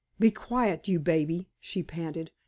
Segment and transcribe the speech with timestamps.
[0.19, 2.31] "Be quiet, you baby!" she panted.